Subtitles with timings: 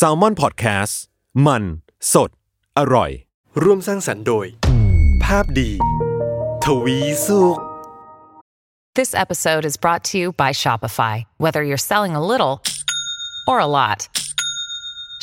[0.00, 0.94] s a l ม o n PODCAST
[1.46, 1.62] มัน
[2.12, 2.30] สด
[2.78, 3.10] อร่อย
[3.62, 4.46] ร่วมสร้างสรรค์โดย
[5.24, 5.70] ภาพดี
[6.64, 7.58] ทวีสุข
[9.00, 11.14] This episode is brought to you by Shopify.
[11.44, 12.54] Whether you're selling a little
[13.50, 14.00] or a lot,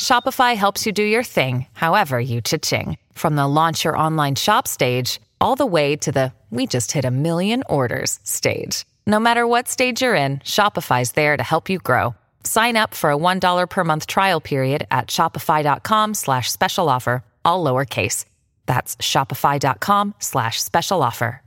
[0.06, 1.54] Shopify helps you do your thing,
[1.84, 2.88] however you cha-ching.
[3.22, 5.10] From the launch your online shop stage,
[5.40, 6.26] all the way to the
[6.56, 8.74] we just hit a million orders stage.
[9.14, 12.06] No matter what stage you're in, Shopify's there to help you grow.
[12.45, 17.63] Sign up for a $1 per month trial period at shopify.com slash special offer, all
[17.63, 18.25] lowercase.
[18.67, 21.41] That's shopify.com slash special offer.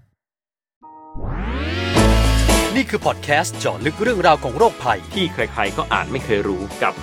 [2.76, 6.94] นี่คือพอดแคสต์เจาะลึกเรื่องราวของโรคภัย ที่ใครๆก็อ่านไม่เคยรู้กับ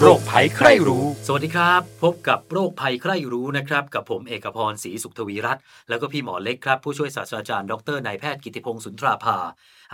[0.00, 9.36] โรคภัยใครรู้ สวัสดีครับ พบกับโรคภัยใครรู้นะครับ กับผมเอกพรศรีสุขทวีรัตน์แล้วก็พี่หมอเล็กครับ ผู้ช่วยศาสตราจารย์ดรนายแพทย์กิติพงศ์สุนทราภา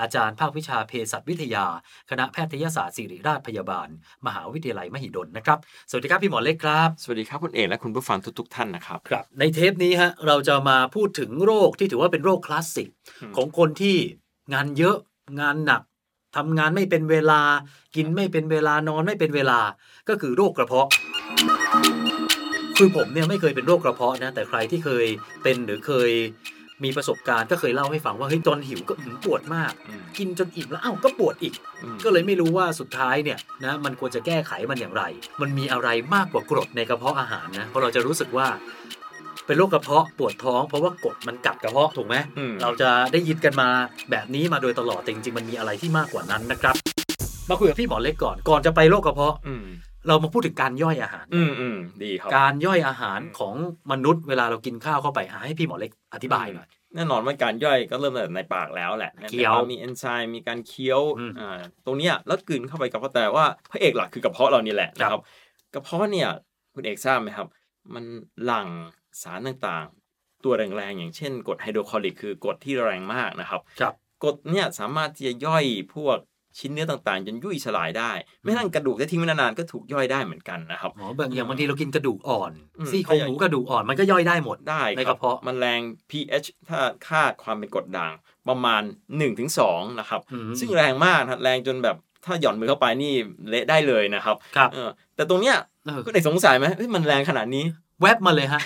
[0.00, 1.66] อาจารย์ภาควิชาเภสัชวิทยา
[2.10, 3.88] คณะแพทยศาสตร์ศิริราชพยาบาล
[4.26, 5.58] มหาวิทยาลัยมหิดลนะครับ
[5.90, 12.88] สวัสดีครับพี่หมอเล็กครับ สวัสดีครับคุณเอกและคุณผู้ฟังทุกๆท่านนะครับครับ ในเทปนี้ฮะเราจะมาพูดถึงโรคที่ถือว่าเป็นโรคคลาสสิก
[13.36, 13.96] ของคนที่
[14.52, 14.96] งานเยอะ
[15.40, 15.82] งานหนัก
[16.36, 17.40] ทำงานไม่เป็นเวลา
[17.96, 19.60] กินไม่เป็นเวลานอนไม่เป็นเวลา
[20.08, 20.88] ก็คือโรคกระเพาะ
[22.78, 25.06] คือผมเนี่ยไม่เคยเป็นโรคกระเพาะนะ แต่ใครที่เคย
[25.42, 26.10] เป็นหรือเคย
[26.84, 35.02] มีประสบการณ์ก็เคยเล่าให้ฟังว่าเฮ้ยตอนหิวก็อื้อปวดมากอืมกินจนอิ่มแล้วอ้าวก็ปวดอีกอืมก็เลยไม่รู้ว่าสุดท้ายเนี่ยนะมันควรจะแก้ไขมันอย่างไร
[35.40, 38.46] มันมีอะไรมากกว่ากรดในกระเพาะอาหารนะเพราะเราจะรู้สึกว่า
[39.46, 43.68] เป็นโรคกระเพาะปวดท้องเพราะว่ากรดมันกัดกระเพาะถูกไหมอืมเราจะได้ยินกันมา
[44.10, 46.74] แบบนี้มาโดยตลอดแต่จริงๆมันมีอะไรที่มากกว่านั้นนะครับ
[47.50, 49.64] มาคุยกับพี่หมอเล็กก่อนก่อนจะไปโรคกระเพาะอืม
[50.08, 53.54] เรามาพูดถึงการย่อยอาหาร อืมอืมดีครับ การย่อยอาหารของ
[53.92, 65.22] มนุษย์เวลาเรากินข้าวเข้าไปอะให้พี่หมอเล็กอธิบายหน่อย แน่นอนว่าการย่อยก็เริ่มตั้งแต่ในปากแล้วแหละเคี้ยวมีเอนไซม์มีการเคี้ยวอืมอ่าตรงเนี้ยแล้วกลืนเข้าไปกับเพราะแต่ว่าพระเอกหลักคือกระเพาะเรานี่แหละนะคครัรับบ
[65.74, 66.28] กระเพาะเนี่ย
[66.74, 67.48] คุณเอกทราบไหมครับ
[67.94, 68.04] มัน
[68.44, 68.68] หลั่ง
[69.22, 76.18] สารต่างๆ ตัวแรงๆอย่างเช่นกรดไฮโดรคลอริกคือกรดที่แรงมากนะครับครับกรดเนี่ยสามารถที่จะย่อยพวก
[76.58, 78.12] ชิ้นเนื้อต่างๆจนยุ่ยสลายได้
[78.42, 88.12] ไม่ทั้งกระดูกที่ทิ้งไว้นานๆก็ถูกย่อยได้เหมือนกันนะครับหมอบางอย่างบางทีเรากินกระดูกอ่อนอืมซี่โครงหมูกระดูกอ่อนมันก็ย่อยได้หมดได้ในคกรับระเพาะมันแรง pH ถ้าค่าความเป็นกรดด่าง
[88.48, 88.82] ประมาณ
[89.40, 93.12] 1-2นะครับอืมซึ่งแรงมากนะแรงจนแบบถ้าหย่อนมือเข้าไปนี่
[93.48, 95.56] เละได้เลยนะครับครับเออแต่ตรงเนี้ย
[95.86, 97.64] เออคุณเอกสงสัยไหมเฮ้ยมันแรงขนาดนี้
[98.00, 98.62] แวบมาเลยฮะ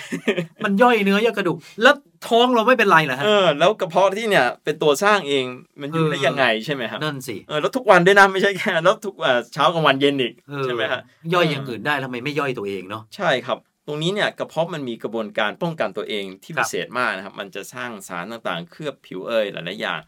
[0.63, 1.95] มันย่อยเนื้อย่อยกระดูก แล้ว
[2.27, 5.45] ท้องเราไม่เป็นไรเหรอฮะ เออ แล้วกระเพาะที่เนี่ยเป็นตัวสร้างเอง
[5.81, 11.01] มันอยู่เออได้ยังไงใช่ไหมครับ นั่นสิ เออ แล้วทุกวันด้วยนะไม่ใช่แค่ แล้วทุกเอ่อเช้ากลางวันเย็นอีกเออใช่ไหมฮะ
[11.33, 13.57] ย่อยอย่างอื่นได้ทำไมไม่ย่อยตัวเองเนาะ ใช่ครับ
[13.87, 19.99] ตรงนี้เนี่ยกระเพาะมันมีกระบวนการป้องกันตัวเองที่ครัพิบเศษมากนะครับ มันจะสร้างสารต่างๆ เคลือบผิวเอยหลายๆอย่าง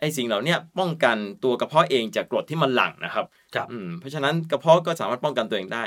[0.00, 5.84] ไอ้สิ่งเหล่าเนี้ยป้องกันตัวกระเพาะเองจากกรดที่มันหลั่งนะครับ ครับอืมเพราะฉะนั้นกระเพาะก็สามารถป้องกันตัวเองได้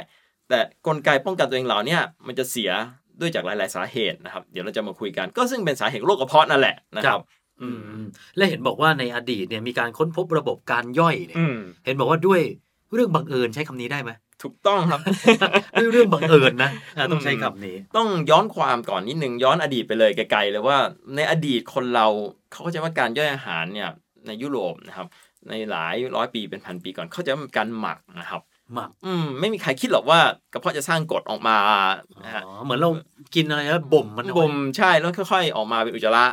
[0.50, 2.72] แต่กลไกป้องกันตัวเองเหล่าเนี้ยมันจะเสีย
[3.20, 7.22] ด้วยจากหลาย ๆ สาเหตุนะครับ เดี๋ยวเราจะมาคุยกัน ก็ซึ่งเป็นสาเหตุโรคกระเพาะนั่นแหละนะครับ
[7.62, 8.04] อืม
[8.38, 12.42] และเห็นบอกว่าในอดีตเนี่ยมีการค้นพบระบบการย่อยเนี่ยอืมเห็นบอกว่าด้วย
[12.94, 14.12] เรื่องบังเอิญใช้คำนี้ได้ไหม
[14.44, 15.02] ถูกต้องครับ
[15.82, 20.78] ด้วยเรื่องบังเอิญนะอะต้องใช้คำนี้ ต้องย้อนความก่อนนิดนึงย้อนอดีตไปเลยไกลๆเลยว่า
[21.16, 22.08] ในอดีตคนเรา
[22.52, 23.90] เขาเข้าใจว่าการย่อยอาหารเนี่ย
[24.28, 25.08] ในยุโรปนะครับ
[25.50, 28.42] ในหลายร้อยปีเป็นพันปีก่อนเข้าใจว่ามันการหมักนะครับ
[28.74, 30.20] หมักอืมไม่มีใครคิดหรอกว่า
[30.54, 31.58] กระเพาะจะสร้างกรดออกมา
[32.26, 32.90] นะฮะอ๋อเหมือนเรา
[33.36, 36.26] กินอะไรแล้วบ่มมันเอาไว้บ่มใช่แล้วค่อย ๆ ออกมาเป็นอุจจาระ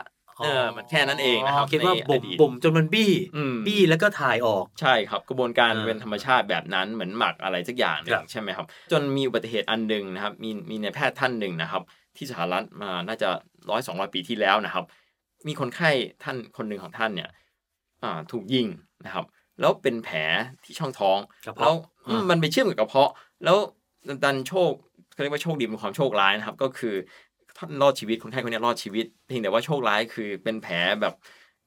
[0.44, 11.82] เออมันแค่นั้นเองนะครับคิดว่าในบ่มอดีตบ่มจนมันบี้อืมบี้แล้วก็ถ่ายออกใช่ครับ กระบวนการอ่าเป็นธรรมชาติแบบนั้นเหมือนหมักอะไรสักอย่างหนึครังบใช่ไหมครับ จนมีอุบัติเหตุอันหนึ่งนะครับ มีมีในายแพทย์ท่านหนึ่งนะครับ
[12.16, 13.28] ที่สหรัฐมาน่าจะ
[13.70, 14.84] ร้อยสองร้อยปีที่แล้วนะครับ
[15.46, 15.90] มีคนไข้
[16.22, 17.30] ท่านคนหนึ่งของท่านเนี่ย
[18.02, 18.66] อ่าถูกยิง
[19.06, 19.24] นะครับ
[19.60, 20.18] แล้วเป็นแผล
[20.64, 23.10] ที่ช่องท้องกระแล้วเพาะอื มมันไปเชื่อมกับกระเพาะ
[23.44, 23.56] แล้ว
[24.24, 24.70] ดันโชค
[25.12, 26.94] เขาเรียกว่าโชคดีเป็นความโชคร้ายนะครับ ก็คือ
[27.56, 31.14] ท่านรอดชีวิตคนไข้คนนี้รอดชีวิตเพียงแต่ว่าโชคร้ายคือเป็นแผลแบบ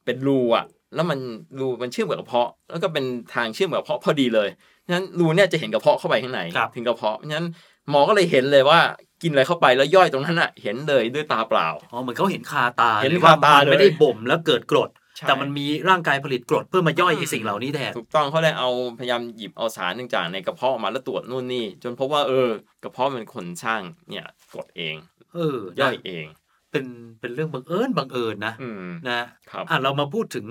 [0.04, 0.64] เป็นรูอะ
[0.94, 1.18] แล้วมัน
[1.60, 4.48] รูมันเชื่อมกับกระเพาะ แล้วก็เป็นทางเชื่อมกับกระเพาะพอดีเลย
[4.86, 7.48] ฉะนั้นรูเนี่ยจะเห็นกระเพาะเข้าไปข้างในครับถึงกระเพาะเพราะฉะนั้น
[7.90, 8.80] หมอก็เลยเห็นเลยว่า
[9.22, 18.68] กินอะไรเข้าไปแล้วย่อยตรงนั้นอะเห็นเลยด้วยตาเปล่าอ๋อเหมือนเขาเห็นคาตาเห็นลยว่าคาตามันไม่เลยได้บ่มแล้วเกิดกรดใช่ แต่มันมีร่างกายผลิตกรดเพื่อมาย่อยไอ้สิ่งเหล่านี้แทนถูกต้องเขาเลยเอา
[18.98, 22.50] พยายามหยิบเอาสารต่างๆในกระเพาะออกมาแล้วตรวจนู่นนี่ จนพบว่าเออ
[22.82, 24.96] กระเพาะเป็นคนสร้างเนี่ยกรดเอง
[25.34, 26.26] เออย่อยเอง
[26.70, 26.86] เป็น
[27.20, 29.20] เป็นเรื่องบังเอิญบังเอิญนะอืมนะ
[29.50, 30.46] ครับอะเรามาพูดถึง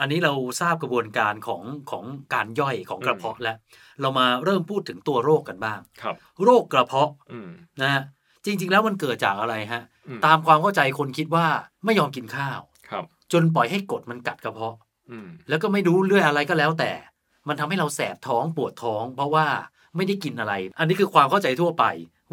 [0.00, 2.04] อันนี้เราทราบกระบวนการของของ
[2.34, 3.56] การย่อยของกระเพาะแล้ว
[4.00, 7.48] เรามาเริ่มพูดถึงตัวโรคกันบ้างครับ โรคกระเพาะอืม
[7.80, 8.02] นะฮะ
[8.44, 11.46] จริง ๆ แล้วมันเกิดจากอะไรฮะอืมตามความเข้าใจคนคิดว่า
[11.84, 12.73] ไม่ยอมกินข้าวครับ
[13.34, 14.76] จนปล่อยให้กรดมันกัดกระเพาะ
[15.10, 16.90] อืมแล้วก็ไม่รู้เรื่องอะไรก็แล้วแต่
[17.48, 19.46] มันทำให้เราแสบท้องปวดท้อง เพราะว่า
[19.96, 21.84] ไม่ได้กินอะไร อันนี้คือความเข้าใจทั่วไป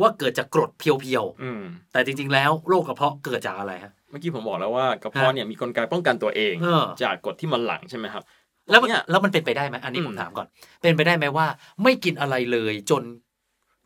[0.01, 8.24] ว่าเกิดจากกรดเพียวอืมๆแต่จริง ๆ แล้วโรคกระเพาะเกิดจากอะไรฮะเมื่อกี้ผมบอกแล้วว่ากระเพาะเนี่ยมีกลไกป้องกันตัวเองเออจากกรดที่มันหลั่งใช่ไหมครับ
[8.69, 10.48] แล้วมันเนี่ยแล้วมันเป็นไปได้ไหมอันนี้อืมผมถามก่อน
[10.81, 11.48] เป็นไปได้ไหมว่า
[11.83, 13.03] ไม่กินอะไรเลยจน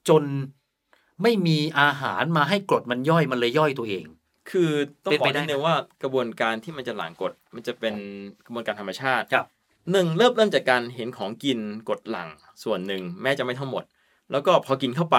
[0.10, 0.24] จน
[1.24, 4.06] ไม่มีอาหารมาให้กรดมันย่อยมันเลยย่อยตัวเอง
[4.52, 4.70] คือ
[5.06, 7.96] ต้องเป็นบอไปกได้นิดนึงว่ากระบวนการที่มันจะหลั่งกรดมันจะเป็น
[8.46, 9.46] กระบวนการธรรมชาติครับ
[9.92, 12.30] หนึ่งเริ่มเริ่มจากการเห็นของกินกรดหลั่ง
[12.64, 13.84] ส่วนหนึ่งแม้จะไม่ทั้งหมด
[14.32, 15.18] แล้วก็พอกินเข้าไป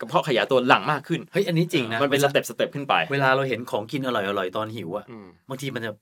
[0.00, 5.92] กระเพาะขยายตัวหลั่งมากขึ้นเฮ้ยอันนี้จริงนะมันเป็นสวลาเต็ปสเต็ปขึ้นไป เวลาเราเห็นของกินอร่อยๆตอนหิวอะอืมบางทีมันจะ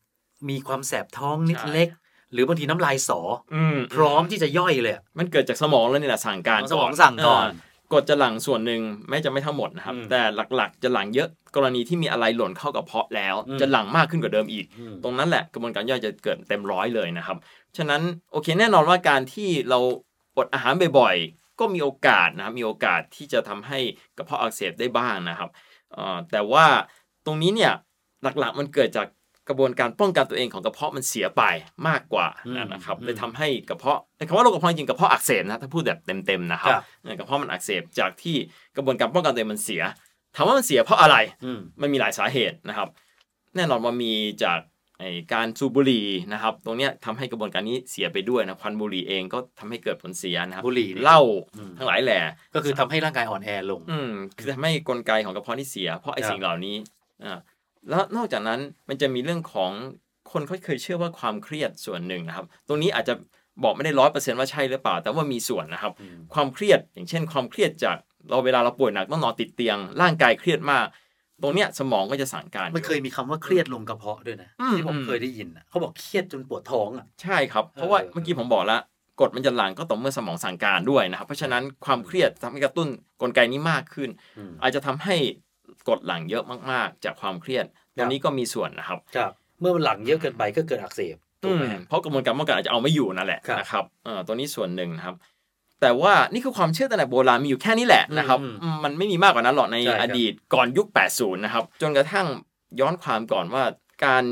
[0.49, 1.89] มีความแสบท้องนิดใช่เล็ก
[2.33, 3.21] หรือบางทีน้ำลายสอ
[3.55, 10.21] อืมพร้อมที่จะย่อยเลยอะมันเกิดจากสมองแล้วนี่แหละสั่งการสมองสั่งก่อนเกรดจะหลั่งส่วนหนึ่งแม้จะไม่ทั้งหมดนะครับอืมแต่
[10.57, 17.37] หลักๆ จะหลั่งเยอะกรณีที่มีอะไรหล่นเข้ากระเพาะแล้วอืมจะหลั่งมากขึ้นกว่าเดิมอีกอืมตรงนั้นแหละกระบวนการย่อยจะเกิดเต็มร้อยเลยนะครับ
[17.77, 18.03] ฉะนั้น
[18.33, 19.79] โอเคแน่นอนว่าการที่เรา
[20.37, 23.79] อดอาหารบ่อยๆก็มีโอกาสนะครับมีโอกาสที่จะทำให้
[24.17, 25.51] กระเพาะอักเสบได้บ้างนะครับ
[25.93, 26.67] เอ่อแต่ว่า
[27.27, 27.73] ตรงนี้เนี่ย
[28.23, 29.07] หลักๆมันเกิดจาก
[29.51, 31.43] กระบวนการป้องกันตัวเองของกระเพาะมันเสียไป
[31.89, 38.37] มากกว่าอืมนะครับอืมเลยทำให้กระเพาะในคำว่าโรคกระเพาะจริงๆกระเพาะอักเสบนะถ้าพูดแบบเต็มๆนะครับครับเออกระเพาะมันอักเสบจากที่
[38.77, 39.83] กระบวนการป้องกันตัวเองมันเสีย
[40.37, 42.89] ถามว่ามันเสียเพราะอะไรอืมมันมีหลายสาเหตุนะครับ
[43.57, 44.13] แน่นอนว่ามี
[44.45, 44.61] จาก
[45.01, 51.21] ไอ้การสูบบุหรี่นะครับ ตรงเนี้ยทำให้กระบวนการนี้เสียไปด้วยนะควันบุหรี่เองก็ทำให้เกิดผลเสียนะครับบุหรี่นี่เหล้า
[51.57, 52.21] อืมทั้งหลายแหล่
[52.55, 56.77] ก็คือทำให้ร่างกายอ่อนแอลง อืมคือทำให้กลไกของกระเพาะนี่เสีย เพราะไอ้ครับสิ่งเหล่านี้
[57.25, 57.39] อ่า
[57.89, 59.71] แล้วนอกจากนั้นมันจะมีเรื่องของ
[60.33, 63.15] คนเขาเคยเชื่อว่าความเครียดส่วนหนึ่งนะครับ ตรงนี้อาจจะ
[63.65, 67.97] บอกไม่ได้ร้อยเปอร์เซ็นต์ว่าใช่หรือเปล่า แต่ว่ามีส่วนนะครับอืมความเครียดอย่างเช่น ความเครียดจาก
[68.31, 70.87] เราเวลาเราป่วยหนักต้องนอนติดเตียง ร่างกายเครียดมาก
[71.43, 78.81] ตรงเนี้ยสมองก็จะสั่งการมันเคยมีคำว่าเครียดลงกระเพาะด้วยนะอืมที่ผมอืมเคยได้ยินน่ะเขาบอกเครียดจนปวดท้องอะใช่ครับเพราะว่าเออเมื่อกี้ผมบอกแล้ว
[79.21, 82.89] กฎมันจะหลังก็ต่อเมื่อสมองสั่งการด้วยนะครับ เพราะฉะนั้นความเครียดทำให้กระตุ้น
[83.23, 85.17] กลไกนี้มากขึ้นอืมอาจจะทำให้
[85.89, 87.67] กดหลังเยอะมากๆ จากความเครียด
[87.97, 95.17] ตรงนี้ก็มีส่วนนะครับครับเมื่อมันหลังเยอะเกินไปก็เกิดอักเสบถูกไหมอืมเพราะกระบวนการป้องกันอาจจะเอาไม่อยู่นั่นแหละครับนะครับเออตัวนี้ส่วนหนึ่งนะครับ
[95.81, 100.87] แต่ว่านี่คือความเชื่อตั้งแต่โบราณมีอยู่แค่นี้แหละนะครับอืมอืมมันไม่มีมากกว่านั้นหรอกในใช่ครับอดีตก่อนยุค
[101.17, 102.27] 80 นะครับ จนกระทั่ง
[102.81, 103.63] ย้อนความก่อนว่า
[104.05, 104.25] การ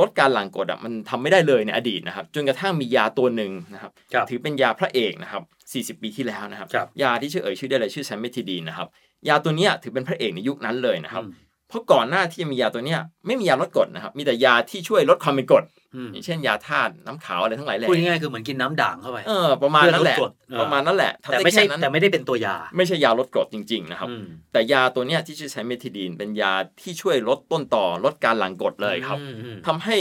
[0.00, 8.88] ลดการหลั่งกรดอะมันทำไม่ได้เลยในอดีตนะครับ จนกระทั่งมียาตัวหนึ่งนะครับครับถือเป็นยาพระเอกนะครับ 40 ปีที่แล้วนะครับครับ ยาที่ชื่อเอ่ยชื่อได้เลยชื่อแซมเมทิดีนนะครับ
[9.28, 29.96] ยาตัวเนี้ยถือเป็นพระเอกในยุคนั้นเลยนะครับอืมเพราะก่อนหน้าที่จะมียาตัวเนี้ยไม่มียาลดกรดนะครับ มีแต่ยาที่ช่วยลดความเป็นกรดอืมอย่างเช่นยาธาตุน้ำขาวอะไรทั้งหลายแหล่พูดง่ายๆคือเหมือนกินน้ำด่างเข้าไปเออประมาณนั้นแหละเพื่อลดกรดเออประมาณนั้นแหละทำแต่ด้ไม่ใช่ค่นั้นแต่ไม่ได้เป็นตัวยา ไม่ใช่ยาลดกรดจริงๆนะครับอืมแต่ยาตัวเนี้ยที่ชื่อไซเมทิดีนเป็นยาที่ช่วยลดต้นต่อลดการหลั่งกรดเลยครับอืมอืมทำให้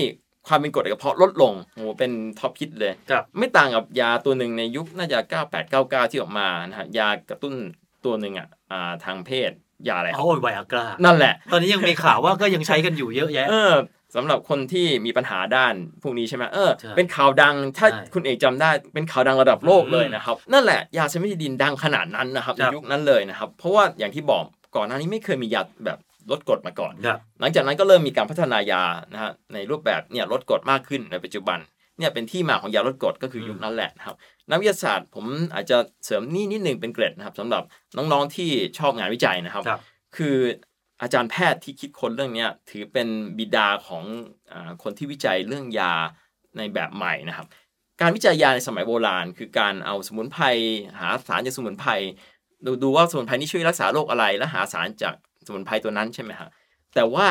[0.47, 5.19] ความเป็นกรดในกระเพาะลดลงโอ้โหเป็นท็อปฮิตเลยครับไม่ต่างกับยาตัวหนึ่งในยุคน่าจะ
[5.65, 7.53] 9899 ที่ออกมานะฮะยากระตุ้น
[8.07, 9.51] ตัวหนึ่งอะอ่าทางเพศ
[9.87, 13.75] ยาอะไรครับโอ้ยไวอากรานั่นแหละ ตอนนี้ยังมีข่าวว่าก็ยังใช้กันอยู่เยอะแยะเออ
[14.15, 15.73] สำหรับคนที่มีปัญหาด้าน
[16.03, 24.43] พวกนี้ใช่ไหมเออใช่เป็นข่าวดังถ้าใช่คุณเอกจำได้เป็นข่าวดังระดับโลกเลยอืมนะครับ นั่นแหละยาเซมิทิดินดังขนาดนั้นนะครับคในรับยุคนั้นเลยนะครับ เพราะว่าอย่างที่บอก
[24.75, 25.97] ก่อนหน้านี้ไม่เคยมียาแบบ
[26.31, 28.83] ลดกรดมาก่อนครับหลังจากนั้นก็เริ่มมีการพัฒนายา
[29.13, 31.59] นะฮะในรูปแบบเนี่ยลดกรดมากขึ้นในปัจจุบัน
[31.99, 34.15] เนี่ยเป็นที่มาของยาลดกรดก็คือยุคนั้นแหละนะครับ
[34.49, 37.63] นักวิทยาศาสตร์ผมอาจจะเสริมนี่นิดนึงเป็นเกร็ดนะครับสำหรับ
[37.97, 38.49] น้องๆที่
[38.79, 39.81] ชอบงานวิจัยนะครับครับ
[40.17, 40.37] คือ
[41.01, 44.03] อาจารย์แพทย์ที่คิดค้นเรื่องเนี้ยถือเป็นบิดาของ
[44.51, 45.93] อาคนที่วิจัยเรื่องยา
[46.57, 47.47] ในแบบใหม่นะครับ
[48.01, 50.45] การวิจัยยาในสมัยโบราณ คือการเอาสมุนไพร
[50.99, 51.91] หาสารจากสมุนไพร
[52.65, 55.15] ดูดูว่าสมุนไพรนี้ช่วยรักษาโรคอะไร และหาสารจาก
[55.47, 56.49] สมุนไพรตัวนั้นใช่ไหมฮะ
[56.95, 57.27] แต่ว่า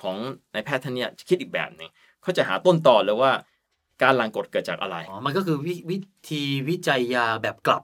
[0.00, 0.16] ของ
[0.54, 1.88] นายแพทย์ท่านเนี้ยคิดอีกแบบหนึ่ง
[2.22, 3.32] เขาจะหาต้นตอเลยว่า
[4.02, 7.82] การหลั่งกรดเกิดจากอะไรอ๋อมันก็คือวิวิธีวิจัยยาแบบกลับ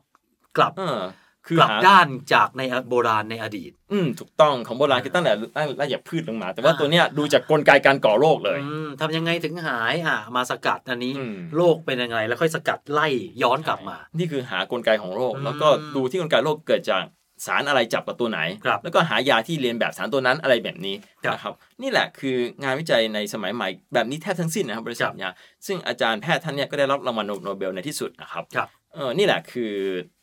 [0.56, 1.00] กลับเออ
[1.46, 13.08] คือกลับหาด้านจากในโบราณในอดีต อืมถูกต้องของโบราณคือตั้งแต่ตั้งไล่จากพืชลงมา แต่ว่าตัวเนี้ยดูจากกลไกการก่อโรคเลยอืมทำยังไงถึงหายอะมาสกัดอันนี้อืมโรคเป็นยังไง แล้วค่อยสกัดไล่
[13.42, 17.04] ย้อนกลับมา นี่คือหากลไกของโรคอืมแล้วก็ดูที่กลไกโรคเกิดจาก
[17.47, 25.31] สารอะไรจับกับตัวไหนครับแล้วก็หายาที่เรียนแบบสารตัวนั้นอะไรแบบนี้ครับนะครับนี่แหละคืองานวิจัยในสมัยใหม่แบบนี้แทบทั้งสิ้นนะครับบริษัทยา
[25.66, 29.73] ซึ่งอาจารย์แพทย์ท่านเนี้ยก็ได้รับรางวัลโนเบลในที่สุดนะครับครับเออนี่แหละคือ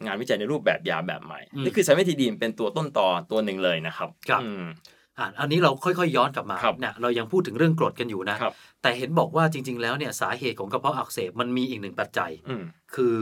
[0.05, 4.65] งานวิจัยในรูปแบบยาแบบใหม่อืมนี่คือไซเมทิดีนเป็นตัวต้นตอตัวหนึ่งเลยนะครับครับอืม
[5.20, 12.63] อะอันนี้เราค่อยๆย้อนกลับมาครับเนี่ยเรายังพูดถึงเรื่องกรดกันอยู่นะครับแต่เห็นบอกว่าจริง ๆ แล้วเนี่ยสาเหตุของกระเพาะอักเสบมันมีอีกหนึ่งปัจจัยอืม
[12.96, 13.15] คือ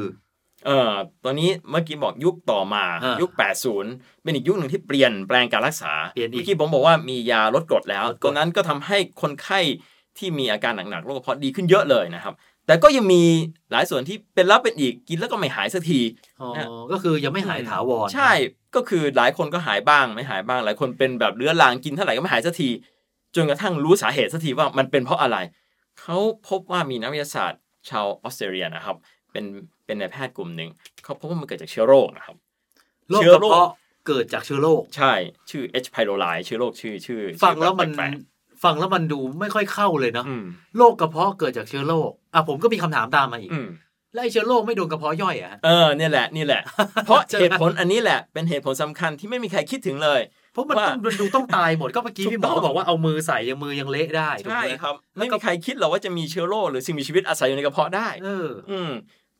[0.65, 0.93] เอ่อ
[1.25, 3.29] ตอนนี้เมื่อกี้บอกยุคต่อมาอ่ายุยุค
[3.77, 9.59] 80 เป็นอีกยุคหนึ่งที่เปลี่ยนแปลงการรักษาเปลี่ยนอีก เมื่อกี้ผมบอกว่ามียาลดกรดแล้วลดกรดตรงนั้นก็ทำให้คนไข้
[10.17, 12.33] ที่มีอาการหนักๆโรคกระเพาะดีขึ้นเยอะเลยนะครับ
[12.67, 13.23] แต่ก็ยังมี
[13.71, 15.99] หลายส่วนที่เป็นแล้วเป็นอีกกินแล้วก็ไม่หายสักที
[16.41, 16.49] อ๋อ
[16.91, 18.31] ก็คือยังไม่หายถาวร ใช่
[18.75, 22.69] ก็คือหลายคนก็หายบ้างไม่หายบ้างหลายคนเป็นแบบเรื้อรังกินเท่าไหร่ก็ไม่หายสักที
[23.35, 25.37] จนกระทั่งรู้สาเหตุสักทีว่ามันเป็นเพราะอะไร
[26.01, 26.17] เขา
[26.49, 28.97] พบว่ามีนักวิทยาศาสตร์ชาวออสเตรเลียนะครับ
[29.31, 29.45] เป็น
[29.85, 30.69] เป็นนายแพทย์กลุ่มหนึ่ง
[31.03, 32.35] เขาพบว่ามันเกิดจากเชื้อโรคนะครับ
[33.09, 33.69] โรคเชื้อกระโรคเพาะ
[34.07, 35.13] เกิดจากเชื้อโรค ใช่
[35.49, 35.87] ชื่อ H.
[35.93, 38.11] pylori ชื่อโรคชื่อชื่อ ฟังแล้วมันชื่อปก
[38.63, 40.45] ฟังแล้วมันดูไม่ค่อยเข้าเลยเนาะๆอืม
[40.77, 43.67] โรคกระเพาะเกิดจากเชื้อโรคอะผมก็มีคำถามตามมาอีกอืม
[44.13, 46.61] แล้วไอ้เชื้อโรคไม่โดนกระเพาะย่อยอะฮะเออเนี่ยแหละนี่แหละ
[47.05, 50.21] เพราะใช่ไหมเหตุผลอันนี้แหละเป็นเหตุผลสำคัญที่ไม่มีใครคิดถึงเลย
[50.53, 58.91] เพราะมันว่าต้องมันดูต้องตายหมดก็เมื่อกี้ถูกพี่หมอต้องบอกว่าเอามือใส่ยังมือยังเละได้ถูกใช่ไหมครับแล้วไม่ก็มีใครคิดหรอกว่าจะมีเชื้อโรคหรือสิ่งมีชีวิตอาศัยอยู่ในกระเพาะได้ เออ อืม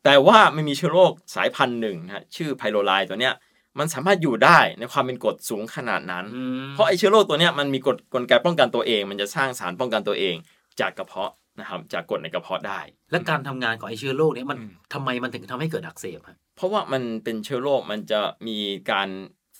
[0.04, 3.34] แต่ว่าไม่มีเชื้อโรคสายพันธุ์หนึ่งนะฮะชื่อไพโรไลตัวเนี้ย
[3.78, 10.34] มันสามารถอยู่ได้ในความเป็นกรดสูงขนาดนั้นอืมเพราะไอเชื้อโรคตัวเนี้ยมันมีกฎกลไกป้องกันตัวเอง มันจะสร้างสารป้องกันตัวเอง
[10.80, 12.80] จากกระเพาะนะครับจากกรดในกระเพาะได้
[13.10, 18.58] และการทำงานของไอ้เชื้อโรคเนี้มันอืมทำไมมันถึงทำให้เกิดอักเสบฮะเพราะว่ามันเป็นเชื้อโรคมันจะมี
[18.90, 19.08] การ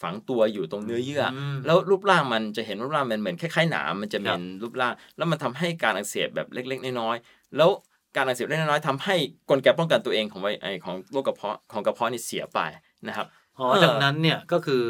[0.02, 7.70] ฝังตัวอยู่ตรงเนื้อเยื่ออมแล้วรูปร่างมันจะเห็นรูปร่างมันเหมือนคล้ายๆหนามมันจะครัเป็บนรูปร่าง แล้วมันทำให้การอักเสบแบบเล็ก ๆ น้อยๆแล้ว
[8.16, 9.16] การอักเสบเล็กๆน้อยๆทำให้
[9.50, 12.60] กลไกป้องกันตัวเองของไวไอของโรคกระเพาะของกระเพาะนี่เสียไป
[13.08, 13.26] นะครับ
[13.58, 14.82] อ๋อเออดังนั้นเนี่ยก็คือ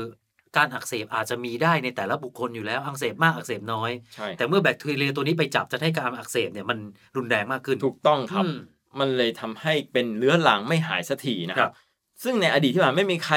[0.57, 6.79] การอักเสบอาจจะมีได้ในแต่ละบุคคลอยู่แล้วอักเสบมากอักเสบน้อยใช่แต่เมื่อแบคทีเรียตัวนี้ไปจับจะให้การอักเสบเนี่ยมัน
[7.17, 8.57] รุนแรงมากขึ้น ถูกต้องครับอืม
[9.01, 11.75] มันเลยทำให้เป็นเรื้อรังไม่หายสักทีนะคครัรับบ
[12.23, 13.37] ซึ่งในอดีตที่ผ่านมาไม่มีใคร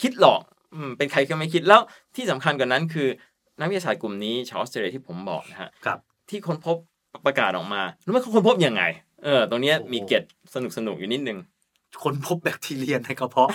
[0.00, 0.40] คิดหรอก
[0.74, 1.80] อืมเป็นใครก็ไม่คิดแล้ว
[2.16, 3.08] ที่สำคัญกว่านั้นคือ
[3.60, 5.98] นักวิทยาศาสตร์กลุ่มนี้ชาวออสเตรเลียที่ผมบอกนะฮะครับ
[6.30, 6.76] ที่ค้นพบ
[7.26, 8.82] ประกาศออกมารู้ไหมเขาค้นพบยังไง
[9.24, 10.22] เออ ตรงเนี้ยโอ้โหมีเกร็ด
[10.54, 11.38] สนุกสนุกๆอยู่นิดนึง
[12.02, 13.50] คนพบแบคทีเรียในกระเพาะ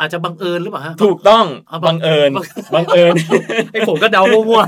[0.00, 3.14] อาจจะบังเอิญหรือเปล่าฮะถูกต้องเอาบับังงเอิญบังบังเอิญ
[3.72, 4.62] ไอ้ผมก็เดามั่ว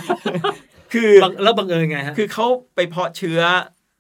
[0.93, 3.41] คือๆบังแล้วบังเอิญไงฮะคือเขาไปเพาะเชื้อ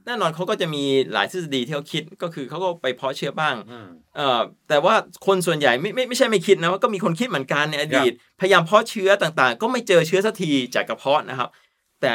[0.06, 4.94] แน่นอนเขาก็จะมีหลายทฤษฎีที่เขาคิดก็คือเขาก็ไปเพาะเชื้อบ้างมเอ่อแต่ว่า
[5.26, 11.48] คนส่วนใหญ่ไม่ไม่ไม่ใช่ไม่คิดนะว่าก็มีคนคิดเหมือนกันในอดีต พยายามเพาะเชื้อต่างๆ ก็ไม่เจอเชื้อสักทีจากกระเพาะนะครับ
[12.02, 12.14] แต่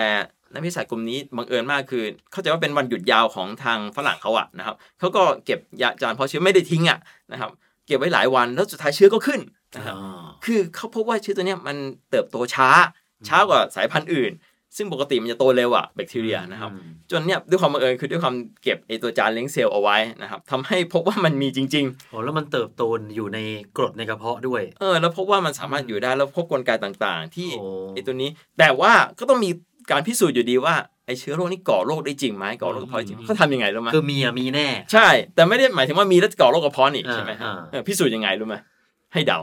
[0.53, 6.99] นักวิทยาศาสตร์กลุ่มนี้บังเอิญมากคือ เข้าใจว่าเป็นวันหยุดยาวของทางฝรั่งเขาอะนะครับเขาก็เก็บยาจานเพาะเชื้อไม่ได้ทิ้งอะ
[7.31, 7.51] นะครับ
[7.87, 9.41] เก็บไว้หลายวันแล้วสุดท้ายเชื้อก็ขึ้น
[9.75, 11.77] นะครับอ๋อคือเขาพบว่าเชื้อตัวเนี้ยมัน
[12.09, 12.69] เติบโตช้า
[13.27, 14.33] ช้ากว่าสายพันธุ์อื่น
[14.77, 22.83] ซึ่งปกติมันจะโตเร็วอะแบคทีเรียนะครับอืมจนเนี่ยด้วยความบังเอิญคือด้วยความเก็บไอตัวจานเลี้ยงเซลล์เอาไว้นะครับทำให้พบว่ามันมีจริงโอ้แล้วมันเติบโต
[23.15, 23.39] อยู่ใน
[23.77, 29.49] กรดในกระเพาะด้วยๆเออ แล้วพบว่ามันสามารถอยู่ได้แล้วพบกลไกต่างๆ ที่โอ้ไอตัวนี้ แต่ว่าก็ต้องมี
[29.91, 30.75] การพิสูจน์อยู่ดีว่า
[31.05, 38.55] ไอเชื้อโรคนี้ก่อโรคได้จริงไหมก่อโรคกระเพาะจริงเขาทำยังไงรู้ไหมคือมีอะมีแน่ ใช่ แต่ไม่ได้หมายถึงว่ามีแล้วก่อโรคกระเพาะนี่ใช่ไหมฮะอ่าเออพิสูจน์ยังไงรู้ไหม
[39.13, 39.39] ให้เดา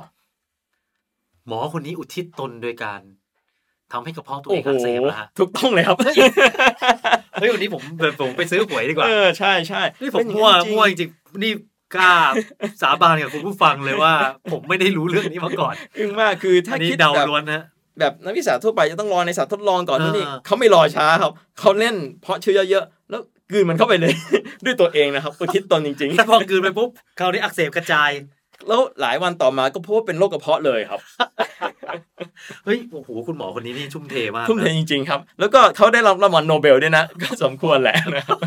[1.47, 3.01] หมอคนนี้อุทิศตนโดยการ
[3.93, 5.97] ทำให้กระเพาะตัวเองอักเสบนะฮะถูกต้องเลยครับ
[7.41, 7.83] เฮ้ยวันนี้ผม
[8.21, 11.53] ผมไปซื้อหวยดีกว่าเออใช่ใช่นี่ผมเป็นอย่างมั่วนั้นจริงมั่วจริงๆนี่
[11.97, 12.15] กล้า
[12.83, 14.13] สาบานกับคุณผู้ฟังเลยว่า
[14.53, 17.63] ผมไม่ได้รู้เรื่องนี้มาก่อนอึ้งมากคือถ้าอันนี้คิดเดาแบบล้วนนะ
[17.99, 23.21] แบบนักวิทยาศาสตร์ทั่วไปจะต้องรอในสัตว์ทดลองก่อนเออนู่นนี่เขาไม่รอช้าครับเขาเล่นเพราะเชื้อเยอะๆแล้ว
[23.53, 24.13] กลืนมันเข้าไปเลย
[24.65, 31.01] ด้วยตัวเองนะครับอุทิศตนจริงแต่พอกลืนไปปุ๊บคราวนี้อักเสบกระจายๆแล้วหลายวันต่อมาก็พบว่าเป็นโรคกระเพาะเลยครับ
[32.65, 38.39] เฮ้ยโอ้โหคุณหมอคนนี้นี่ชุ่มเทมากทุ่มเทนะจริงๆครับ แล้วก็เขาได้รับรางวัลโนเบลด้วยนะก็สมควรแหละนะครับ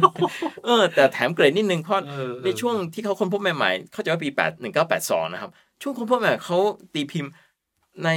[0.66, 4.52] เออ แต่แถมเกรดนิดนึงเพราะเออในช่วงที่เขาค้นพบใหม่ๆเขาใจะว่าปี8
[4.84, 5.52] 1982 นะครับ
[5.82, 6.58] ช่วงค้นพบใหม่ๆเขา
[6.94, 7.32] ตีพิมพ์
[8.04, 8.10] ใน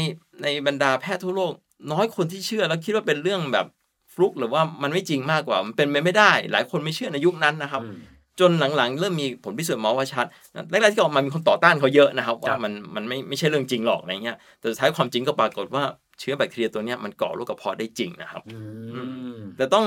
[0.43, 1.53] ในบรรดาแพทย์ทั่วโลก
[1.93, 3.67] น้อยคนที่เชื่อแล้วคิดว่าเป็นเรื่องแบบ
[4.13, 7.97] ฟลุกหรือว่ามันไม่จริงมากกว่า มันเป็นไปไม่ได้ หลายคนไม่เชื่อในยุคนั้นนะครับอืม
[8.41, 10.27] จนหลังๆ เริ่มมีผลพิสูจน์มาว่าชัด
[10.71, 15.83] แรกๆที่ออกมามีคนต่อต้านเขาเยอะนะครับครัว่าบมันมันไม่ไม่ใช่เรื่องจริงหรอกอะไรเงี้ยแต่สุดท้ายความจริงก็ปรากฏว่า
[16.21, 19.03] เชื้อแบคทีเรียตัวเนี้ยมันก่อโรคกระเพาะได้จริงนะครับอื
[19.35, 19.87] มแต่ต้อง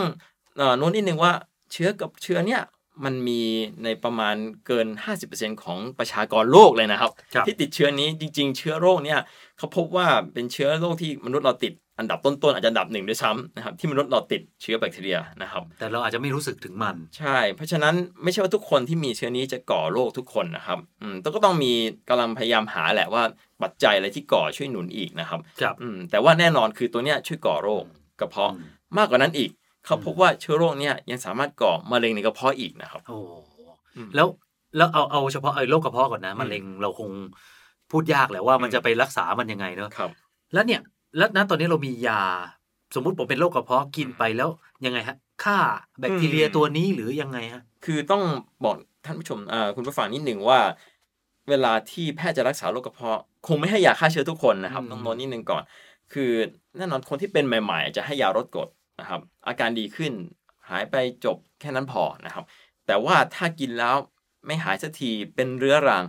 [0.58, 1.32] เอ่อโน้นนิดนึงว่า
[1.72, 2.62] เชื้อกับเชื้อเนี่ย
[3.06, 3.42] มันมี
[3.84, 4.36] ในประมาณ
[4.68, 4.88] เกิน
[5.26, 9.20] 50%ของประชากรโลกเลยนะครับครับที่ติดเชื้อนี้จริง ๆ เชื้อโรคเนี่ย
[9.58, 21.74] เขาพบว่าเป็นเชื้อโรคที่มนุษย์เราติดอันดับต้นๆอาจจะอันดับหนึ่งด้วยซ้ำนะครับที่มนุษย์เราติดเชื้อแบคทีเรียนะครับแต่เราอาจจะไม่รู้สึกถึงมัน ใช่ เพราะฉะนั้นไม่ใช่ว่าทุกคนที่มีเชื้อนี้จะก่อโรคทุกคนนะครับอืมต้องก็ต้องมี
[22.10, 23.24] กำลังพยายามหาแหละว่า
[23.62, 27.84] ปัจจัยอะไรที่ก่อช่วยหนุนอีกนะครับครับอืมแต่ว่าแน่นอนคือตัวเนี้ยช่วยก่อโรค
[28.20, 29.50] กระเพาะอืมมากกว่านั้นอีก
[29.86, 33.18] เขาพบว่าเชื้อโรคเนี่ยยังสามารถก่อมะเร็งในกระเพาะอีกนะครับโอ้
[33.96, 34.28] อืมแล้ว
[34.78, 37.10] แล้วเอาเอาเฉพาะไอ้โรคกระเพาะก่อนนะมะเร็งเราคง
[37.92, 40.12] พูดยากแหละว่ามันอืมจะไปรักษามันยังไงเนอะครับ
[40.54, 40.82] แล้วเนี่ย
[41.18, 42.22] แล้วณตอนนี้เรามียา
[42.96, 44.50] สมมุติผมเป็นโรคกระเพาะกินไปแล้ว
[44.86, 45.58] ยังไงฮะฆ่า
[46.00, 48.24] แบคทีเรียอืมตัวนี้หรือยังไงฮะคือต้อง
[48.66, 48.76] บอก
[49.06, 50.60] ท่านผู้ชมอ่าคุณผู้ฟังนิดหนึ่งว่า
[51.50, 55.64] เวลาที่แพทย์จะรักษาโรคกระเพาะ คงไม่ให้ยาฆ่าเชื้อทุกคนนะครับอืมต้องโน้นนิดหนึ่งก่อน
[56.14, 56.32] คือ
[56.78, 58.70] แน่นอนคนที่เป็นใหม่ ๆ จะให้ยาลดกรด
[59.00, 60.14] นะครับ อาการดีขึ้น
[60.70, 60.96] หายไป
[61.26, 62.44] จบแค่นั้นพอนะครับ
[62.88, 63.96] แต่ว่าถ้ากินแล้ว
[64.46, 66.04] ไม่หายสักทีเป็นเรื้อรัง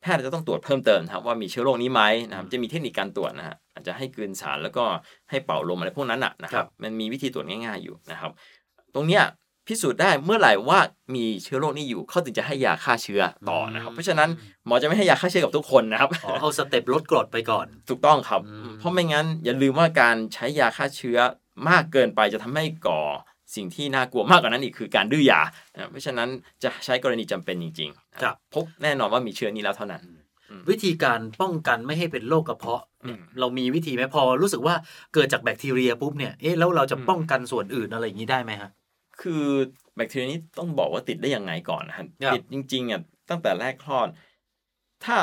[0.00, 4.84] แพทย์จะต้องตรวจเพิ่มเติมนะครับว่ามีเชื้อโรคนี้ไหมนะครับจะมีเทคนิคการตรวจนะฮะอาจจะให้กลืนสารแล้วก็
[5.30, 8.30] ให้เป่าลมอะไรพวกนั้นน่ะนะคครัรับบมันมีวิธีตรวจง่ายๆอยู่นะครับ
[8.94, 9.24] ตรงเนี้ย
[9.66, 10.78] พิสูจน์ได้เมื่อไหร่ว่า
[11.14, 14.28] มีเชื้อโรคนี้อยู่เขาถึงจะให้ยาฆ่าเชื้อต่อนะครับ เพราะฉะนั้น
[14.66, 21.18] หมอจะไม่ให้ยาฆ่าเชื้อกับทุกคนนะครับอ๋อเอาสเต็ปลดกรดไปก่อน ถูกต้องครับอืมเพราะไม่งั้นอย่าลืมว่าการใช้ยาฆ่าเชื้อ
[21.68, 23.00] มากเกินไปจะทำให้ก่อ
[23.56, 25.40] สิ่งที่น่ากลัวมากกว่านั้นอีกคือการดื้อยา
[25.74, 26.28] นะเพราะฉะนั้น
[26.64, 30.02] จะใช้กรณีจำเป็นจริงๆนะครับพบแน่นอนว่ามีเชื้อนี้แล้วเท่านั้น
[30.70, 34.74] วิธีการป้องกันไม่ให้เป็นโรคกระเพาะเนี่ยอืมเรามีวิธีไหมพอรู้สึกว่า
[35.14, 38.70] เกิดจากแบคทีเรียปุ๊บเนี่ย เอ๊ะแล้วเราจะอืมป้องกันส่วนอื่นอะไรอย่างนี้ได้ไหมฮะ
[39.20, 39.44] คือ
[39.96, 43.00] แบคทีเรียนี้ต้องบอกว่าติดได้ยังไงก่อนนะฮะครับติดจริงๆอะ
[43.30, 44.08] ตั้งแต่แรกคลอด
[45.04, 45.16] ถ้า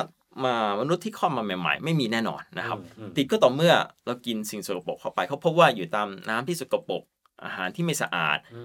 [0.44, 3.74] มามนุษย์ที่คลอดมาใหม่ ๆ ไม่มีแน่นอนนะครับอืมติดก็ต่อเมื่อ
[4.06, 7.04] เรากินสิ่งสกปรกเข้าไป เขาพบว่าอยู่ตามน้ำที่สกปรก
[7.44, 8.62] อาหารที่ไม่สะอาดอื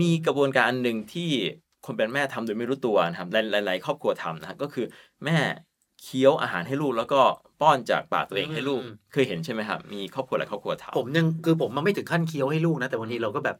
[0.00, 1.30] มีกระบวนการอันหนึ่งที่
[1.86, 4.86] คนเป็นแม่ทำโดยไม่รู้ตัวนะครับหลายๆครอบครัวทำนะฮะก็คือ
[5.24, 5.38] แม่
[6.02, 7.20] เคี้ยวอาหารให้ลูกแล้วก็
[7.60, 8.80] ป้อนจากปากตัวเองให้ลูก
[9.12, 13.56] เคยเห็นใช่ไหมครับมีครอบครัวหลายครอบครัวทำผมยังคือผมมันไม่ถึงขั้นเคี้ยวให้ลูกนะแต่บางทีเราก็แบบ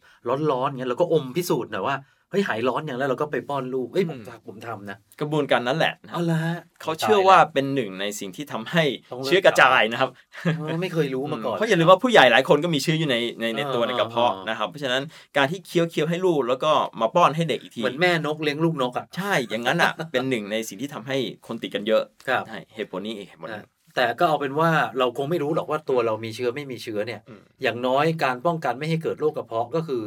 [0.50, 10.10] ร้อนๆเงี้ยเราก็อมพิสูจน์หน่อยว่าเฮ้ยหายร้อนอย่างแล้วเราก็ไปป้อนลูกเอ้ยผมอืมทำผมทำนะกระบวนการนั้นแหละนะคเอารับละฮะเขาเชื่อว่าเป็นหนึ่งในสิ่งที่ทำให้ต้องเลิกเชื้อกระจายนะครับ
[10.58, 15.02] เออไม่เคยรู้มาก่อนเพราะอย่าลืมว่าผู้ใหญ่หลายคนก็มีเชื้ออยู่ในในในเออตัวในกระเพาะเออนะครับเพราะฉะนั้น
[15.36, 30.02] การที่เคี้ยวเคี้ยวให้ลูกแล้วก็มาป้อนให้เด็กอีกทีเหมือนแม่นกเลี้ยงลูกนกอะใช่อย่างนั้นอะเป็นหนึ่งในสิ่งที่ทำให้คนติดกันเยอะครับใช่เหตุผลนี้เองเหตุผลนะนี้แต่ก็เอาเป็นว่าเราคงไม่รู้หรอกว่าตัวเรามีเชื้อไม่มีเชื้อเนี่ยอืมอย่างน้อยการป้องกันไม่ให้เกิดโรคกระเพาะก็คือ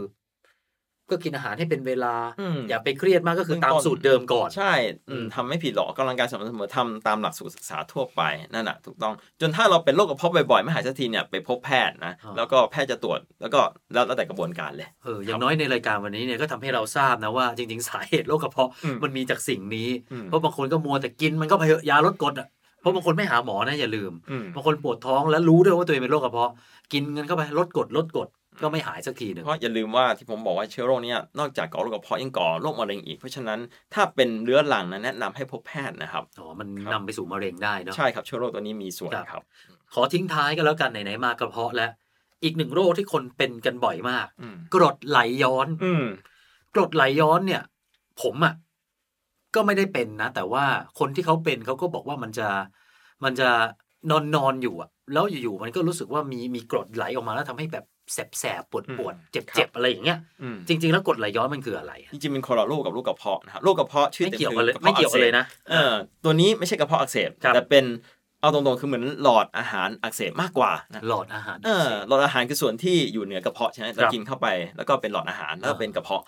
[1.10, 4.74] ก็กินอาหารให้เป็นเวลาอืมอย่าไปเครียดมากก็คือเบื้องตามต้นสูตรเดิมก่อน ใช่
[5.10, 8.22] อืมอืมทำไม่ผิดหรอกออกกำลังกายสม่ำเสมอทำตามหลักสูตรศึกษาทั่วไป
[8.54, 13.60] นั่นแหะถูกต้อง จนถ้าเราเป็นโรคกระเพาะบ่อยๆไม่หายสักทีเนี่ยไปพบแพทย์นะแล้วก็แพทย์จะตรวจแล้วก็
[13.94, 22.48] แล้วแล้วแต่กระบวนการเลยเอออย่างน้อยในรายการวันนี้เนี่ยก็ทำให้เราทราบนะว่าจริงๆสาเหตุโรคกระเพาะอืมมันมีจากสิ่งนี้อืมเพราะบางคนก็มัวแต่กินมันก็ไปเถอะยาลดกรดอะ
[22.82, 26.52] เพราะบางคนไม่หาหมอนะอย่าลืมอืมบางคนปวดท้องแล้วรู้ด้วยว่าตัวเองเป็นโรคกระเพาะ
[26.94, 28.28] กินเงินเข้าไปลดกรดลดกรด
[28.62, 33.60] ก็ไม่หายสักทีหนึ่งเพราะอย่าลืมว่าที่ผมบอกว่าเชื้อโรคเนี้นอกจากก่อโรคกระเพาะยังก่อโรคมะเร็งอีกเพราะฉะนั้น
[33.94, 39.44] ถ้าเป็นเรื้อรังนะแนะนำให้พบแพทย์นะครับอ๋อมันครับนำไปสู่มะเร็งได้เนาะใช่ครับเชื้อโรคตัวนี้มีส่วนครับครับ
[39.94, 41.92] ขอทิ้งท้ายกันแล้วกันไหนๆมากระเพาะแล้ว
[42.44, 46.06] อีกหนึ่งโรคที่คนเป็นกันบ่อยมากอืมกรดไหลย้อนอืม
[46.76, 47.62] กรดไหลย้อนเนี่ย
[48.22, 48.54] ผมอะ
[49.56, 50.66] ก็ไม่ได้เป็นนะ แต่ว่า
[51.00, 52.48] คนที่เขาเป็นเขาก็บอกว่ามันจะ
[53.24, 53.50] มันจะ
[54.12, 65.94] นอนนอนอยู่อะแล้วอยู่ๆมันก็รู้สึกว่ามีมีกรดไหลออกมาแล้วทำให้แบบ แสบแสบปวดปวดอืมเจ็บครัเจ็บบอะไรอย่างเงี้ยอืมจริง ๆ แล้วกรดไหลย้อนมันคืออะไรอะจริงๆเป็นคนละโรคกับโรคกระเพาะนะครับโรคกระเพาะชื่อไม่เต็มเกี่ยวคืกันเลยกระไม่เพาะเกี่ยวกันเลยนะเออ
[66.24, 67.86] ตัวนี้ไม่ใช่กระเพาะอักเสบครับแต่เป็น
[68.42, 76.24] เอาตรงๆ คือเหมือนหลอดอาหารอักเสบมากกว่านะหลอดอาหารเออหลอดอาหารคือส่วนที่อยู่เหนือกระเพาะใช่ไหมครัเราบกินเข้าไป แล้วก็เป็นหลอดอาหารแล้วก็อ่าเป็นกระเพาะ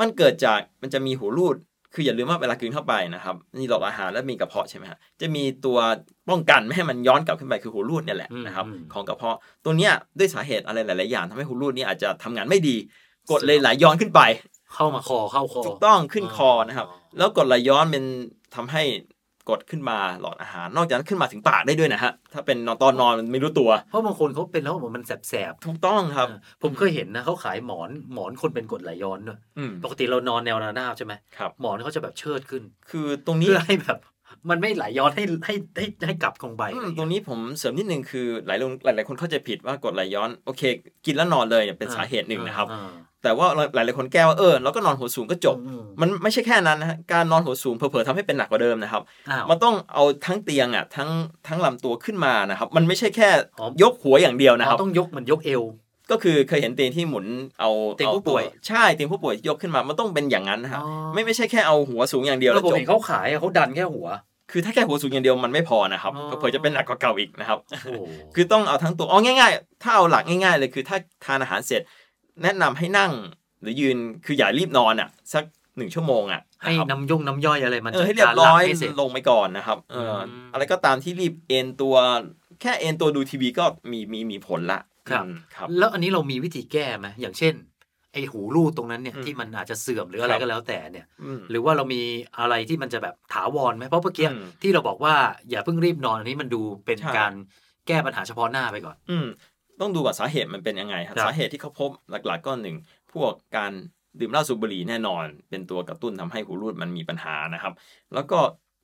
[0.00, 1.56] มันเกิดจากมันจะมีหูรูด
[1.94, 5.78] คืออย่าลืมว่าเวลากลืนเข้าไปนะครับมีหลอดอาหารแล้วมีกระเพาะใช่ไหมฮะจะมีตัว
[6.30, 12.76] ป้องกันไม่ให้มันย้อนกลับขึ้นไปคือหูรูดเนี่ยแหละอืมนะครับอืมของกระเพาะตัวเนี้ยด้วยสาเหตุอะไรหลาย ๆ อย่างทำให้หูรูดนี้อาจจะทำงานไม่ดี
[13.30, 14.20] กดเลยไหลย้อนขึ้นไป
[14.74, 18.04] เข้ามาคอเข้าคอถูกต้องขึ้นคอนะครับอ๋อแล้วกดไหลย้อนเป็น
[18.54, 18.82] ทำให้
[19.50, 33.98] กดขึ้นมาหลอดอาหาร นอกจากนั้นขึ้นมาถึงปากได้ด้วยนะฮะ ถ้าเป็นนอนตอนนอนมันไม่รู้ตัว เพราะบางคนเขาเป็นแล้วเหมือนมันแสบแสบถูกต้องครับๆผมเคยเห็นนะเขาขายหมอนหมอนคนเป็นกรดไหลย้อนด้วยอืมปกติเรานอนแนวระนาบใช่ไหมครับหมอนเขาจะแบบเชิดขึ้น คือตรงนี้เพื่อให้แบบ
[34.50, 40.62] มันไม่ไหลย้อนให้ให้ให้ให้กลับลงไปอือะไรมอย่างตรเงี้ยงนี้ผมเสริมนิดนึงคือหลายหลายหลายคนเข้าใจผิดว่ากดไหลย้อนโอเค
[41.06, 51.08] กินแล้วนอนเลยเนี่ยเป็นสาเหตุหนึ่งนะครับอ่า แต่ว่าหลายหลายคนแก้ว่าเออเราก็นอนหัวสูงก็จบอืมมันไม่ใช่แค่นั้นนะฮะการนอนหัวสูงเผลอๆทำให้เป็นหนักกว่าเดิมนะครับอ้าวมันต้องเอาทั้งเตียงอะทั้ง
[51.48, 53.28] ทั้งลำตัวขึ้นมานะครับ มันไม่ใช่แค่
[53.60, 55.62] อ๋อยกหัวอย่างเดียวนะครับอ๋อต้องยกมันยกเอว
[56.10, 57.26] ก็คือเคยเห็นเตียงที่หมุน
[57.60, 64.08] เอาเตียงอาผู้ป่วยใช่เตียงผู้ป่วยยกขึ้นมามันต้องเป็นอย่างนั้นนะฮะอ๋อไม่ไม่ใช่แค่เอาหัวสูงอย่างเดียวแล้แล้ววผมจบเห็นเขาขายอะเขาดันแค่หัว
[64.50, 67.88] คือถ้าแค่หัวสูงอย่างเดียวมันไม่พอนะครับอ๋อเผื่อๆจะเป็นหนักกว่าเก่าอีกนะครับโอ้โห
[68.34, 71.82] คือต้องเอาทั้งตัวอ๋อง่าย ๆ ถ้าเอาหลักง่ายๆเลยคือถ้าทานอาหารเสร็จ
[72.42, 73.12] แนะนำให้นั่ง
[73.62, 75.44] หรือยืนคืออย่ารีบนอนอะ สัก
[75.76, 81.94] หนึ่งชั่วโมงอะให้นะครับน้ำย่งน้ำย่อยอะไรมันเออให้เรียบร้อยจัดกาให้เสร็จลงไปก่อนนะครับเอออมอะไรก็ตามที่รีบเอนตัว
[82.60, 87.54] แค่เอนตัวดูทีวีก็มีมีมีผลละครับอืมครับ แล้วอันนี้เรามีวิธีแก้ไหมอย่างเช่น
[88.12, 92.02] ไอหูรูดตรงนั้นเนี่ยอืมที่มันอาจจะเสื่อมหรืออะไรครับก็แล้วแต่เนี่ยอืมหรือว่าเรามี
[92.38, 95.14] อะไรที่มันจะแบบถาวรไหมเพราะเมื่อกี้อืมที่เราบอกว่า
[95.50, 97.32] อย่าเพิ่งรีบนอนอันนี้มันดูเป็นใช่การ
[97.86, 99.26] แก้ปัญหาเฉพาะหน้าไปก่อน อืม
[99.80, 102.76] ต้องดูว่าสาเหตุมันเป็นยังไงครับครับสาเหตุที่เขาพบหลักๆก็หนึ่ง
[103.12, 103.72] พวกการ
[104.20, 107.72] ดื่มเหล้าสูบบุหรี่แน่นอน เป็นตัวกระตุ้นทำให้หูรูดมันมีปัญหานะครับ
[108.14, 108.38] แล้วก็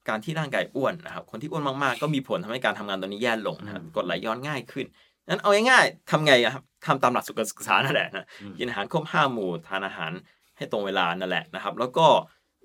[0.09, 4.87] การที่ร่างกายอ้วนนะครับ คนที่อ้วนมากๆ ก็มีผลทำให้การทำงานตัวนี้แย่ลงนะครับกดไหลย้อนง่ายขึ้น
[5.29, 10.13] นั้นเอาง่ายๆทำไงอะครับทำตามหลักสุขศึกษานั่นแหละนะอืมกินอาหารครบห้าหมู่ทานอาหาร
[10.57, 12.07] ให้ตรงเวลานั่นแหละนะครับ แล้วก็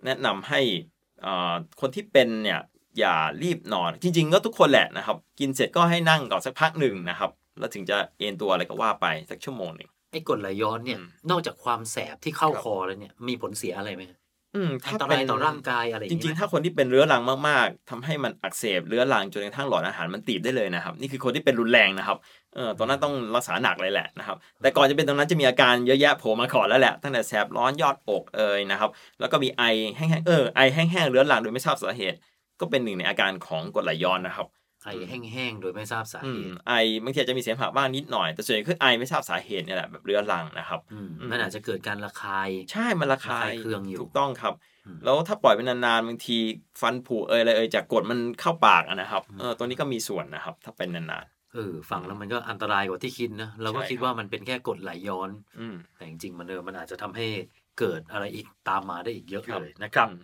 [0.05, 0.61] แนะนำให้
[1.25, 2.59] อ่าคนที่เป็นเนี่ย
[2.99, 14.03] อย่ารีบนอน จริง ๆ ก็ทุกคนแหละนะครับ กินเสร็จก็ให้นั่งก่อนสักพักหนึ่งนะครับ แล้วถึงจะเอนตัวอะไรก็ว่าไปสักชั่วโมงหนึ่งไอ้กรดไหลย้อนเนี่ยอืมนอกจากความแสบที่เข้าครับคอแล้วเนี่ยมีผลเสียอะไรไหม
[14.55, 22.17] อืมอัถ้านตเป็รายนต่อร่างกายอะไรอย่าจงนี้ริงไหมๆถ้าคนที่เป็นเรื้อรังมากๆทำให้มันอักเสบเรื้อรังจนกระทั่งหลอดอาหารมันตีบได้เลยนะครับนี่คือคนที่เป็นรุนแรงนะครับ
[22.55, 28.89] เออตอนนั้นต้องรักษาหนักเลยแหละนะครับ แต่ก่อนจะเป็นตรงนั้นจะมีอาการเยอะแยะโผล่มาก่อนแล้วแหละตั้งแต่แสบร้อนยอดอกเอ่ยนะครับ
[29.19, 29.63] แล้วก็มีไอ
[29.97, 32.17] แห้งๆเออไอแห้งๆเรื้อรังโดยไม่ทราบสาเหตุ
[32.59, 34.47] ก็เป็นหนึ่งในอาการของกรดไหลย้อนนะครับ
[34.83, 36.71] ไอแห้งๆ โดยไม่ทราบสาอืเหมตุ ไอ
[37.03, 44.53] บางทีอาจจะมีเสมหะบ้างนิดหน่อย แต่ส่วนใหญ่คือไอไม่ทราบสาเหตุเนี่ยแหละแบบเรื้อรังนะครับอืมอืมมันอาจจะเกิดการระคาย ใช่ มันระคาระคายยเคืองอยู่ ถูกต้องครับ
[44.85, 46.37] อืมแล้วถ้าปล่อยไปนานๆ บางที
[46.81, 57.27] ฟันผุเอยอะไรเอยจากกรดมันเข้าปากอะนะครับอืมเออ ตัวนี้ก็มีส่วนนะครับ ถ้าเป็นนานเออ ฟังแล้วมันก็อันตรายกว่าที่คิดนะ เราก็ใช่คิดครับว่ามันเป็นแค่กรดไหลย้อนๆอืมแต่จริงๆ มันเออ มันอาจจะทำให้
[57.79, 60.21] เกิดอะไรอีกตามมาได้อีกเยอะครับเลยนะครับอืม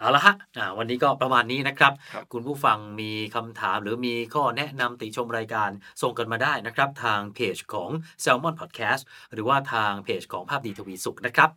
[0.00, 5.70] เอาละฮะอ่าวันนี้ก็ประมาณนี้นะครับครับคุณผู้ฟังมีคำถามหรือมีข้อแนะนำติชมรายการ
[6.02, 7.90] ส่งกันมาได้นะครับ ทางเพจของ
[8.24, 11.50] Salmon Podcast หรือว่าทางเพจของภาพดีทวีสุขนะครับ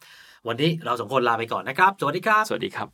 [0.47, 2.87] วันนี้เราสองคนลาไปก่อนนะครับ สวัสดีครับ สวัสดีครับ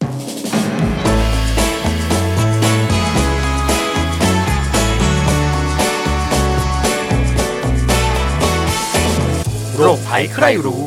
[9.78, 10.84] โรคภัยใครรู้